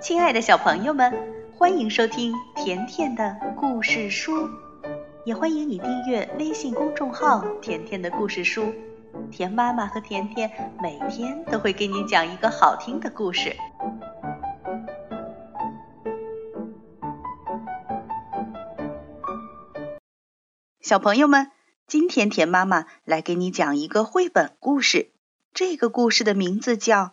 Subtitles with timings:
[0.00, 1.12] 亲爱的小朋友们，
[1.56, 4.48] 欢迎收听甜甜的故事书，
[5.24, 8.72] 也欢迎你订阅微信公众号“甜甜的故事书”。
[9.32, 13.56] 甜妈妈和甜甜每天都会给你讲一个好听的故事。
[20.80, 21.50] 小朋友们，
[21.88, 25.10] 今天甜妈妈来给你讲一个绘本故事。
[25.52, 27.02] 这个故事的名字叫《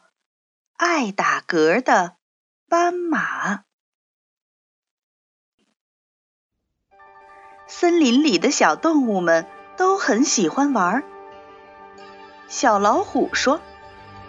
[0.75, 2.17] 爱打嗝的
[2.67, 3.53] 斑马》。
[7.67, 9.45] 森林里的小动物们
[9.77, 11.03] 都很喜欢玩。
[12.47, 13.61] 小老虎说：“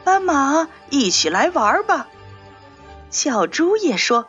[0.04, 2.08] 斑马，一起来玩吧。”
[3.08, 4.26] 小猪也说：“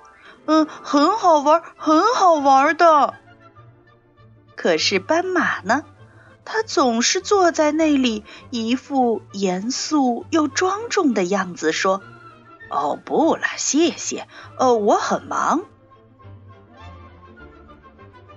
[0.47, 3.13] 嗯，很好玩，很好玩的。”
[4.55, 5.83] 可是斑马呢？
[6.45, 12.01] 它总是坐在那里，一副严肃又庄重的样子，说
[12.69, 14.27] ：“哦，不了，谢谢。
[14.57, 15.65] 哦，我很忙。”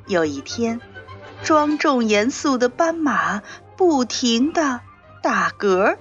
[0.06, 0.80] 有一天，
[1.42, 3.42] 庄重严肃的斑马
[3.76, 4.80] 不停的
[5.22, 5.96] 打嗝。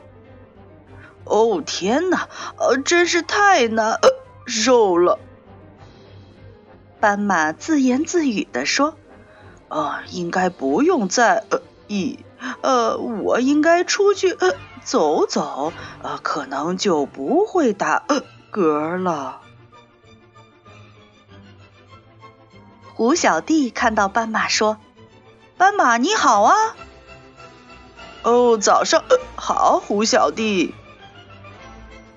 [1.25, 2.27] 哦，天哪！
[2.57, 4.09] 呃，真是太难呃
[4.47, 5.19] 受了。
[7.00, 8.95] 斑马自言自语地说
[9.69, 11.61] ：“呃，应该不用再……”呃。
[11.88, 12.19] 咦，
[12.61, 14.53] 呃，我应该出去呃
[14.89, 18.03] 走走，呃，可能就不会打
[18.51, 19.41] 嗝了。
[22.95, 24.79] 胡小弟看到斑马说
[25.57, 26.55] ：“斑马你好啊！”
[28.25, 29.03] 哦，早上
[29.35, 30.73] 好，胡小弟。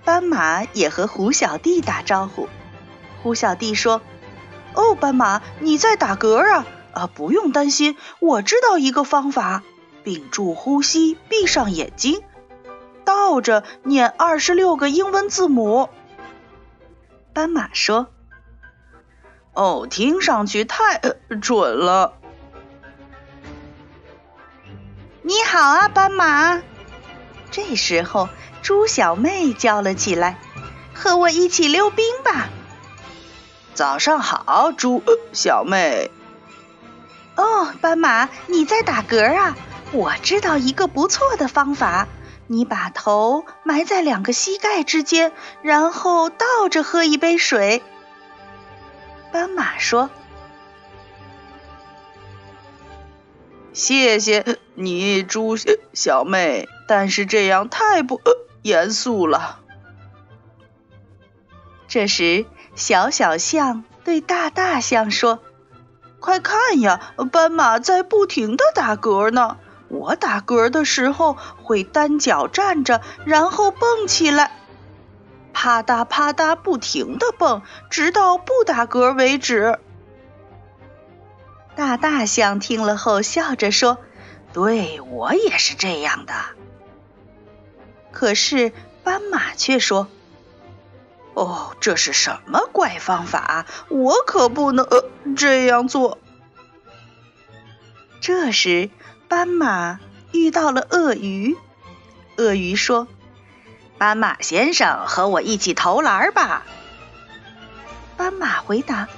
[0.02, 2.48] 斑马也和胡小弟打招呼。
[3.22, 4.00] 胡小弟说
[4.72, 9.62] ：“哦，斑马你在打嗝啊？”啊，不用担心，我知道一个方法：
[10.04, 12.22] 屏住呼吸，闭上眼睛，
[13.05, 15.89] 倒着念二十六个英文字母。
[17.33, 18.08] 斑马说
[19.55, 22.14] ：“哦，听上去太呃准了。”
[25.23, 26.62] 你好啊，斑马。
[27.51, 28.29] 这时候，
[28.62, 30.39] 猪小妹叫了起来
[30.95, 32.48] ：“和我一起溜冰吧！”
[33.74, 36.11] 早上好，猪呃小妹。
[37.36, 39.57] 哦，斑马，你在打嗝啊？
[39.92, 42.08] 我知道一个不错的方法，
[42.52, 45.33] 你把头埋在两个膝盖之间，
[45.63, 47.83] 然后倒着喝一杯水。
[49.33, 50.11] 斑马说
[53.73, 55.57] ：“谢谢你，猪
[55.95, 58.20] 小妹，但是这样太不
[58.61, 59.61] 严肃了。”
[61.89, 65.39] 这时，小小象对大大象说。
[66.20, 69.57] 快看呀，斑马在不停的打嗝呢。
[69.92, 74.51] 我打嗝的时候会单脚站着，然后蹦起来，
[75.53, 77.61] 啪嗒啪嗒不停的蹦，
[77.91, 79.79] 直到不打嗝为止。
[81.77, 83.98] 大大象听了后笑着说
[84.55, 86.33] ：“对我也是这样的。”
[88.13, 88.73] 可是
[89.05, 90.09] 斑马却说。
[91.35, 93.67] 哦，这是什么怪方法？
[93.89, 94.86] 我可不能
[95.36, 96.19] 这样做。
[98.20, 98.91] 这时，
[99.32, 99.98] 斑马
[100.32, 101.56] 遇到了鳄鱼。
[102.36, 103.08] 鳄鱼说
[103.96, 106.66] ：“斑马先生，和我一起投篮吧。”
[108.18, 109.08] 斑马回答：“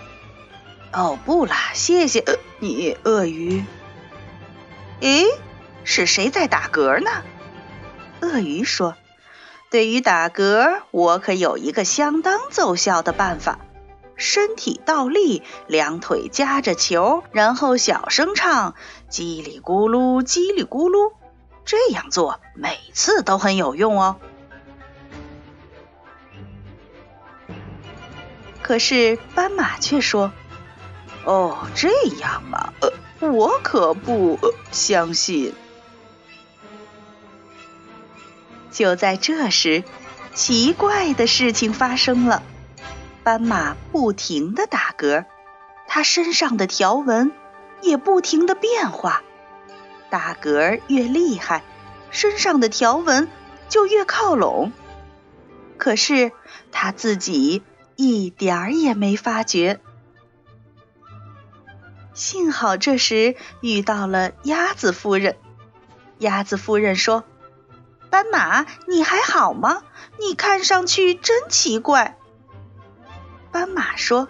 [0.95, 3.65] 哦，不啦，谢谢呃你，鳄鱼。”
[5.03, 5.25] 诶，
[5.83, 7.11] 是谁在打嗝呢？
[8.21, 8.95] 鳄鱼说。
[9.69, 13.59] 对于打嗝，我可有一个相当奏效的办法：
[14.17, 18.75] 身体倒立，两腿夹着球，然后小声唱
[19.11, 21.13] “叽里咕噜，叽里咕噜”。
[21.65, 24.17] 这样做每次都很有用哦。
[28.63, 30.33] 可是斑马却说
[31.25, 32.73] ：“哦，这样吗？
[32.81, 34.39] 呃，我可不
[34.71, 35.55] 相信。”
[38.71, 39.85] 就在这时，
[40.35, 42.43] 奇怪的事情发生了。
[43.25, 45.25] 斑马不停的打嗝，
[45.87, 47.33] 它身上的条纹
[47.81, 49.23] 也不停的变化。
[50.11, 51.65] 打嗝越厉害，
[52.11, 53.29] 身上的条纹
[53.71, 54.73] 就越靠拢。
[55.79, 56.33] 可是
[56.71, 57.63] 他自己
[57.97, 59.81] 一点儿也没发觉。
[62.13, 65.37] 幸好这时遇到了鸭子夫人。
[66.19, 67.25] 鸭子夫人说。
[68.11, 69.83] 斑马，你还好吗？
[70.21, 72.17] 你看上去真奇怪。
[73.55, 74.27] 斑马说：“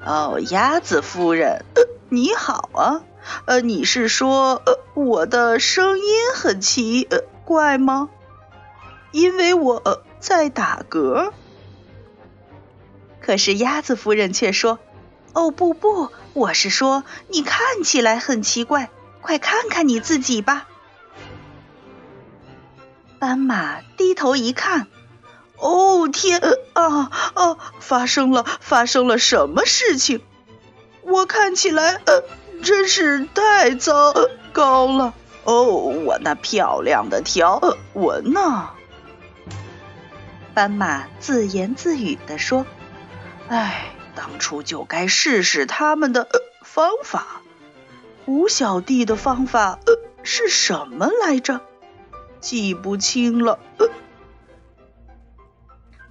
[0.00, 3.02] 哦，鸭子夫人，呃你好啊。
[3.46, 6.04] 呃，你是说呃我的声音
[6.36, 8.10] 很奇呃怪吗？
[9.10, 11.32] 因为我在打嗝。
[13.20, 14.78] 可是鸭子夫人却说
[15.34, 18.88] ：“哦，不不，我是说你看起来很奇怪，
[19.20, 20.68] 快看看你自己吧。”
[23.18, 24.86] 斑马低头一看，
[25.60, 26.40] 哦天
[26.72, 27.56] 啊啊！
[27.80, 30.20] 发生了，发生了什么事情？
[31.02, 32.22] 我看起来呃，
[32.62, 34.14] 真是太糟
[34.52, 35.14] 糕了。
[35.44, 37.60] 哦，我那漂亮的条
[37.94, 38.70] 纹呢？
[40.54, 42.66] 斑马自言自语地说
[43.48, 46.28] ：“哎，当初就该试试他们的
[46.62, 47.42] 方法。
[48.26, 51.60] 胡小弟的方法呃是什么来着？
[52.40, 53.58] 记不清了。”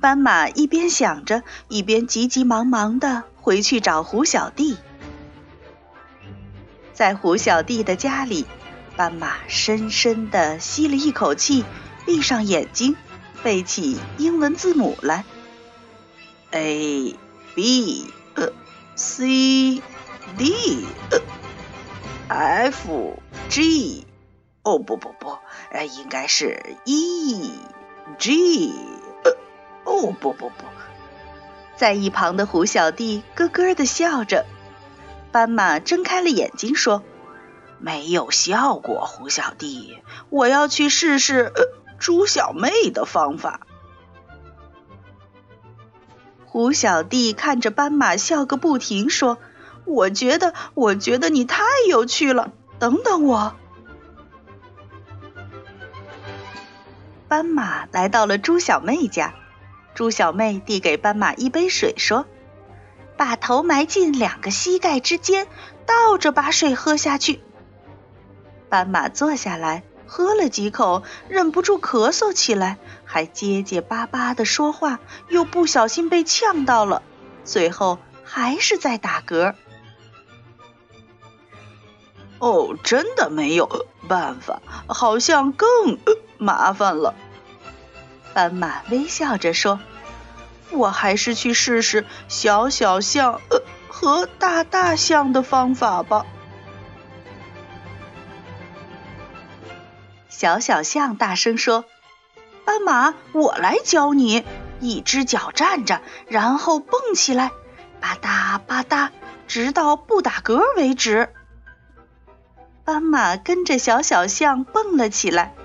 [0.08, 4.78] 斑马一边想着，一边急急忙忙的回去找胡小弟。
[6.94, 8.46] 在胡小弟的家里，
[8.96, 11.66] 斑马深深的吸了一口气，
[12.06, 12.96] 闭上眼睛。
[13.44, 15.26] 背起英文字母来
[16.52, 17.14] ，A
[17.54, 18.08] B
[18.96, 19.82] C
[20.38, 20.86] D
[22.30, 23.20] F
[23.50, 24.08] G，
[24.64, 25.38] 哦不不不，
[25.70, 27.52] 呃应该是 E
[28.18, 28.72] G，
[29.98, 30.54] 不不不不，
[31.76, 34.46] 在一旁的胡小弟咯咯的笑着。
[35.32, 37.02] 斑马睁开了眼睛说
[37.80, 39.98] ：“没有效果，胡小弟，
[40.30, 41.64] 我要去试试。”呃
[42.00, 43.62] 猪小妹的方法。
[46.46, 49.40] 胡小弟看着斑马笑个不停，说
[49.84, 52.52] ：“我觉得，我觉得你太有趣了。
[52.78, 53.56] 等等我。”
[57.28, 59.34] 斑马来到了猪小妹家，
[59.98, 62.28] 猪小妹递给斑马一杯水，说
[63.18, 65.48] ：“把头埋进两个膝盖之间，
[65.88, 67.40] 倒着把水喝下去。”
[68.70, 69.82] 斑马坐下来。
[70.06, 75.00] 喝了几口，忍不住咳嗽起来，还结结巴巴的说话，
[75.30, 77.02] 又不小心被呛到了，
[77.44, 79.56] 最后还是在打嗝。
[82.38, 85.98] 哦，真的没有办法，好像更
[86.38, 87.16] 麻烦了。
[88.38, 89.80] 斑马微笑着说
[90.70, 96.24] ：“我还是去试试小小象呃和大大象的方法吧。”
[100.30, 101.86] 小小象大声说
[102.64, 104.46] ：“斑马，我来教你。
[104.82, 107.50] 一只脚站着，然后蹦起来，
[108.00, 109.10] 吧嗒吧嗒，
[109.48, 111.34] 直到不打嗝为止。”
[112.86, 115.56] 斑马跟着小小象蹦了起来，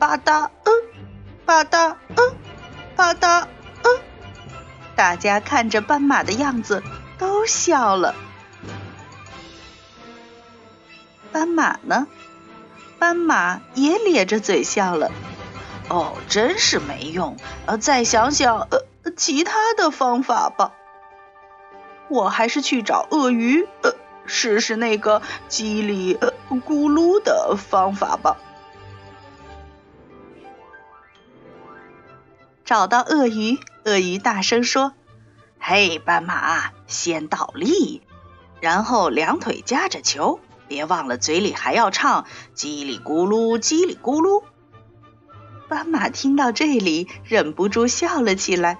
[0.00, 0.72] 吧嗒，嗯，
[1.52, 2.34] 吧嗒，嗯，
[2.96, 3.44] 吧嗒，
[3.82, 4.00] 嗯。
[4.96, 6.82] 大家看着斑马的样子，
[7.18, 8.14] 都笑了。
[11.30, 12.06] 斑马呢？
[12.98, 15.10] 斑马也咧着嘴笑了。
[15.90, 17.36] 哦，真是没用。
[17.66, 18.78] 呃，再想想呃
[19.14, 20.72] 其他的方法吧。
[22.08, 23.92] 我还是去找鳄鱼，呃，
[24.24, 25.20] 试试那个
[25.50, 26.18] 叽里
[26.48, 28.38] 咕噜的方法吧。
[32.72, 34.94] 找到鳄鱼，鳄鱼大声说
[35.60, 38.00] ：“嘿，斑马，先倒立，
[38.62, 42.24] 然后两腿夹着球。”别忘了，嘴里还要唱
[42.56, 44.42] 叽里咕噜，叽里咕噜。
[45.68, 48.78] 斑马听到这里，忍不住笑了起来，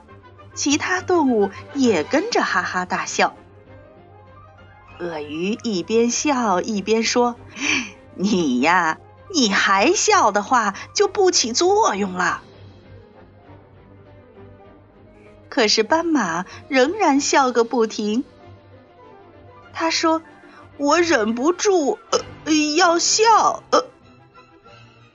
[0.55, 3.35] 其他动物也跟着哈哈大笑。
[5.00, 7.37] 鳄鱼一边笑一边说
[8.16, 8.97] ：“你呀，
[9.35, 12.40] 你还笑的话，就不起作用了。”
[15.52, 18.25] 可是斑马仍然笑个不停。
[19.75, 20.23] 他说。
[20.78, 23.62] 我忍不住呃要笑。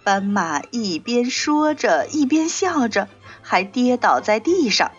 [0.03, 3.09] 斑马一边说着，一边笑着，
[3.41, 4.91] 还跌倒在地上。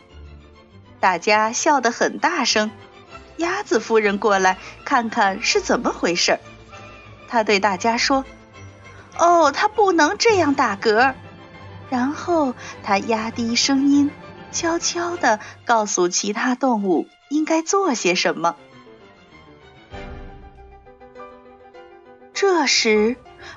[0.98, 2.72] 大家笑得很大声。
[3.36, 6.38] 鸭子夫人过来看看是怎么回事。
[7.28, 8.24] 他对大家说
[9.16, 11.14] ：“哦，他不能这样打嗝。”
[11.88, 12.52] 然后
[12.82, 14.10] 他压低声音，
[14.50, 18.56] 悄悄地告诉其他动物应该做些什么。
[22.32, 23.16] 这时，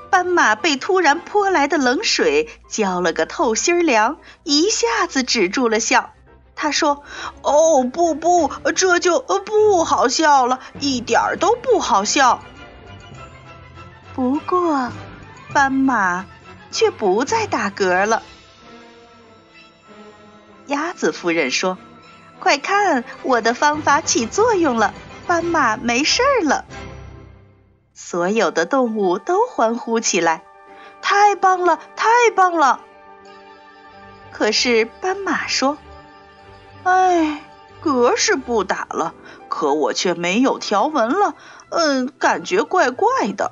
[0.10, 6.14] 斑马被突然泼来的冷水浇了个透心凉，一下子止住了笑。
[6.56, 7.04] 他说
[7.42, 12.44] ：“哦，不不，这就不好笑了，一点儿都不好笑。”
[14.14, 14.92] 不过，
[15.54, 16.26] 斑马
[16.72, 18.24] 却不再打嗝了。
[20.72, 21.78] 鸭子夫人说
[22.40, 24.94] ：“快看，我的方法起作用了，
[25.28, 26.66] 斑马没事儿了。”
[27.94, 30.44] 所有的动物都欢呼起来
[31.04, 32.80] ：“太棒了，太棒了！”
[34.32, 35.78] 可是斑马说
[36.84, 37.44] ：“哎，
[37.84, 39.14] 嗝是不打了，
[39.50, 41.36] 可我却没有条纹了，
[41.70, 43.52] 嗯，感觉怪怪的。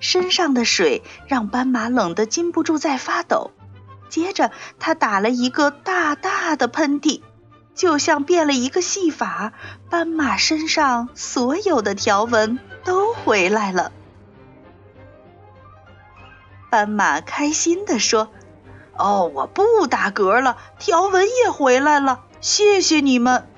[0.00, 3.52] 身上的水让斑马冷得禁不住在发抖，
[4.08, 7.22] 接着他打了一个大大的喷嚏，
[7.74, 9.52] 就像变了一个戏法，
[9.90, 13.92] 斑马身上所有的条纹都回来了。
[16.70, 18.30] 斑马开心地说。
[18.96, 23.48] 哦，我不打嗝了，条纹也回来了，谢谢你们。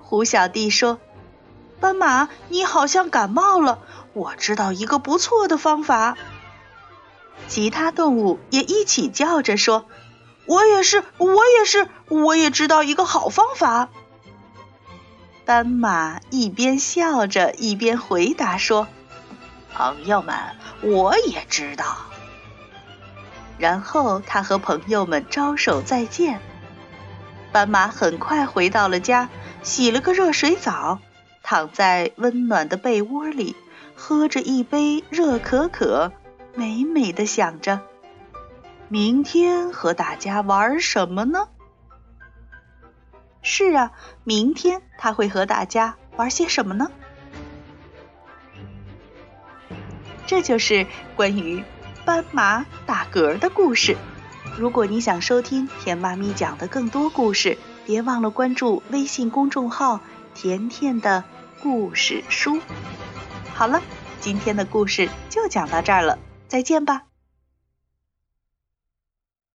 [0.00, 0.98] 胡小弟说
[1.78, 3.78] ：“斑马，你好像感冒了，
[4.12, 6.16] 我知道一个不错的方法。”
[7.48, 9.86] 其他动物也一起叫着说
[10.46, 13.88] ：“我也是，我也是，我也知道一个好方法。”
[15.44, 18.86] 斑马一边笑着一边回答说
[19.74, 20.34] ：“朋友们，
[20.82, 21.96] 我也知道。”
[23.58, 26.40] 然后他和朋友们招手再见。
[27.52, 29.28] 斑马很快回到了家，
[29.62, 31.00] 洗了个热水澡，
[31.42, 33.56] 躺在温暖的被窝里，
[33.96, 36.12] 喝着一杯热可可，
[36.54, 37.80] 美美的想着：
[38.88, 41.48] 明天和大家玩什么呢？
[43.42, 43.92] 是啊，
[44.24, 46.90] 明天他会和大家玩些什么呢？
[50.26, 51.62] 这就是关于。
[52.02, 53.96] 斑马打嗝的故事。
[54.56, 60.00] 如果你想收听甜妈咪讲的更多故事，别忘了关注微信公众号
[60.34, 61.22] “甜甜的
[61.62, 62.58] 故事书”。
[63.54, 63.82] 好了，
[64.18, 66.18] 今天的故事就讲到这儿了，
[66.50, 67.09] 再见吧。